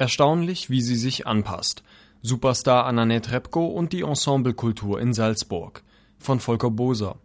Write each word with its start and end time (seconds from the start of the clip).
Erstaunlich, 0.00 0.70
wie 0.70 0.80
sie 0.80 0.96
sich 0.96 1.26
anpasst. 1.26 1.82
Superstar 2.22 2.86
Anna 2.86 3.04
Netrebko 3.04 3.66
und 3.66 3.92
die 3.92 4.00
Ensemblekultur 4.00 4.98
in 4.98 5.12
Salzburg 5.12 5.82
von 6.18 6.40
Volker 6.40 6.70
Boser. 6.70 7.16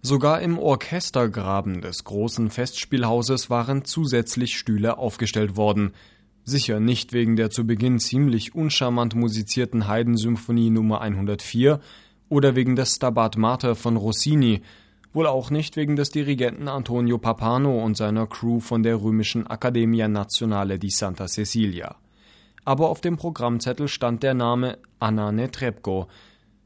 Sogar 0.00 0.40
im 0.40 0.58
Orchestergraben 0.58 1.82
des 1.82 2.04
großen 2.04 2.48
Festspielhauses 2.48 3.50
waren 3.50 3.84
zusätzlich 3.84 4.56
Stühle 4.56 4.96
aufgestellt 4.96 5.58
worden. 5.58 5.92
Sicher 6.42 6.80
nicht 6.80 7.12
wegen 7.12 7.36
der 7.36 7.50
zu 7.50 7.66
Beginn 7.66 7.98
ziemlich 7.98 8.54
uncharmant 8.54 9.14
musizierten 9.14 9.86
Haydn-Symphonie 9.86 10.70
Nummer 10.70 11.02
104 11.02 11.80
oder 12.30 12.56
wegen 12.56 12.76
des 12.76 12.94
Stabat 12.94 13.36
Mater 13.36 13.74
von 13.74 13.98
Rossini, 13.98 14.62
wohl 15.14 15.26
auch 15.28 15.50
nicht 15.50 15.76
wegen 15.76 15.96
des 15.96 16.10
Dirigenten 16.10 16.68
Antonio 16.68 17.18
Papano 17.18 17.82
und 17.82 17.96
seiner 17.96 18.26
Crew 18.26 18.60
von 18.60 18.82
der 18.82 19.00
römischen 19.00 19.46
Accademia 19.46 20.08
Nazionale 20.08 20.78
di 20.78 20.90
Santa 20.90 21.26
Cecilia. 21.26 21.96
Aber 22.64 22.90
auf 22.90 23.00
dem 23.00 23.16
Programmzettel 23.16 23.88
stand 23.88 24.22
der 24.22 24.34
Name 24.34 24.78
Anna 24.98 25.30
Netrebko. 25.30 26.08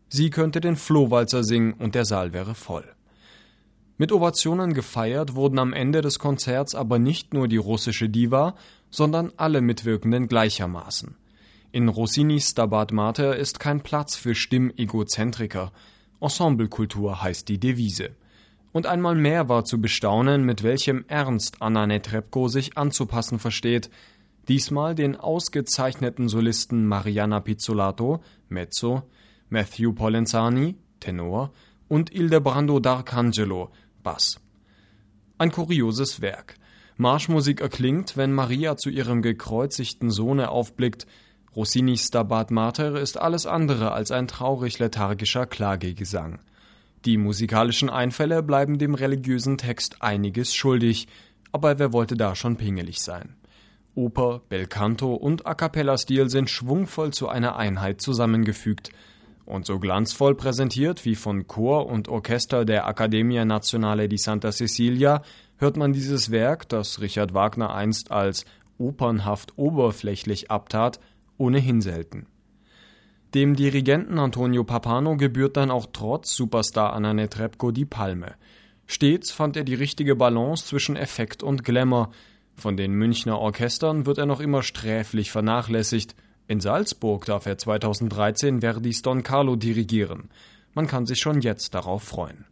Sie 0.09 0.31
könnte 0.31 0.61
den 0.61 0.77
Flohwalzer 0.77 1.45
singen 1.45 1.75
und 1.75 1.95
der 1.95 2.07
Saal 2.07 2.33
wäre 2.33 2.55
voll. 2.55 2.85
Mit 3.99 4.13
Ovationen 4.13 4.73
gefeiert 4.73 5.35
wurden 5.35 5.59
am 5.59 5.73
Ende 5.73 6.01
des 6.01 6.19
Konzerts 6.19 6.75
aber 6.75 6.99
nicht 6.99 7.35
nur 7.35 7.49
die 7.49 7.57
russische 7.57 8.09
Diva, 8.09 8.55
sondern 8.91 9.33
alle 9.37 9.61
Mitwirkenden 9.61 10.29
gleichermaßen. 10.29 11.17
In 11.73 11.89
Rossinis 11.89 12.51
Stabat 12.51 12.93
Mater 12.93 13.37
ist 13.37 13.61
kein 13.61 13.83
Platz 13.83 14.17
für 14.17 14.35
Stimmegozentriker. 14.35 15.73
Ensemblekultur 16.21 17.21
heißt 17.23 17.49
die 17.49 17.61
Devise. 17.61 18.11
Und 18.79 18.87
einmal 18.87 19.17
mehr 19.17 19.49
war 19.49 19.65
zu 19.65 19.81
bestaunen, 19.81 20.45
mit 20.45 20.63
welchem 20.63 21.05
Ernst 21.09 21.57
Anna 21.61 21.89
Netrebko 21.89 22.47
sich 22.47 22.79
anzupassen 22.79 23.41
versteht. 23.41 23.91
Diesmal 24.47 24.95
den 24.95 25.17
ausgezeichneten 25.17 26.29
Solisten 26.29 26.87
Mariana 26.87 27.41
Pizzolato, 27.41 28.23
Mezzo, 28.49 29.03
Matthew 29.49 29.95
Polenzani, 29.95 30.77
Tenor 31.01 31.51
und 31.89 32.15
Ildebrando 32.15 32.77
d'Arcangelo, 32.77 33.71
Bass. 34.05 34.39
Ein 35.39 35.51
kurioses 35.51 36.21
Werk. 36.21 36.55
Marschmusik 36.99 37.61
erklingt, 37.61 38.17
wenn 38.17 38.33
Maria 38.33 38.77
zu 38.77 38.91
ihrem 38.91 39.23
gekreuzigten 39.23 40.13
Sohne 40.13 40.51
aufblickt. 40.51 41.09
Rossinis 41.57 42.07
Stabat 42.07 42.53
Mater 42.53 42.95
ist 43.01 43.19
alles 43.19 43.45
andere 43.45 43.91
als 43.91 44.13
ein 44.13 44.29
traurig 44.29 44.79
lethargischer 44.79 45.47
Klagegesang. 45.47 46.39
Die 47.05 47.17
musikalischen 47.17 47.91
Einfälle 47.91 48.43
bleiben 48.43 48.79
dem 48.79 48.95
religiösen 48.95 49.59
Text 49.59 50.03
einiges 50.03 50.55
schuldig, 50.55 51.09
aber 51.53 51.79
wer 51.79 51.93
wollte 51.93 52.17
da 52.17 52.35
schon 52.35 52.57
pingelig 52.57 53.01
sein? 53.01 53.37
Oper, 53.95 54.43
Belcanto 54.49 55.15
und 55.15 55.47
A 55.47 55.55
cappella-Stil 55.55 56.29
sind 56.29 56.51
schwungvoll 56.51 57.13
zu 57.13 57.29
einer 57.29 57.57
Einheit 57.57 58.01
zusammengefügt– 58.01 58.91
und 59.49 59.65
so 59.65 59.79
glanzvoll 59.79 60.35
präsentiert 60.35 61.07
wie 61.07 61.15
von 61.15 61.47
Chor 61.47 61.87
und 61.87 62.09
Orchester 62.09 62.67
der 62.67 62.87
Accademia 62.87 63.47
Nazionale 63.47 64.07
di 64.07 64.19
Santa 64.19 64.53
Cecilia 64.53 65.23
hört 65.57 65.79
man 65.79 65.95
dieses 65.95 66.31
Werk, 66.31 66.69
das 66.69 67.01
Richard 67.01 67.33
Wagner 67.33 67.75
einst 67.75 68.13
als 68.13 68.45
opernhaft 68.77 69.57
oberflächlich 69.57 70.51
abtat, 70.51 71.01
ohnehin 71.39 71.81
selten. 71.81 72.27
Dem 73.35 73.57
Dirigenten 73.57 74.19
Antonio 74.19 74.65
Papano 74.65 75.17
gebührt 75.17 75.57
dann 75.57 75.71
auch 75.71 75.87
trotz 75.93 76.35
Superstar 76.35 76.93
Anna 76.93 77.13
Netrebko 77.13 77.71
die 77.71 77.85
Palme. 77.85 78.35
Stets 78.87 79.31
fand 79.31 79.57
er 79.57 79.65
die 79.65 79.75
richtige 79.75 80.17
Balance 80.17 80.67
zwischen 80.67 80.97
Effekt 80.97 81.43
und 81.43 81.65
Glamour. 81.65 82.11
Von 82.57 82.77
den 82.77 82.93
Münchner 82.93 83.39
Orchestern 83.39 84.07
wird 84.07 84.19
er 84.19 84.27
noch 84.27 84.41
immer 84.41 84.63
sträflich 84.63 85.31
vernachlässigt– 85.31 86.15
in 86.49 86.61
Salzburg 86.61 87.27
darf 87.27 87.45
er 87.45 87.59
2013 87.59 88.63
Verdis 88.63 89.03
Don 89.03 89.23
Carlo 89.23 89.55
dirigieren. 89.55 90.31
Man 90.73 90.87
kann 90.87 91.05
sich 91.05 91.21
schon 91.21 91.43
jetzt 91.43 91.75
darauf 91.75 92.03
freuen 92.03 92.47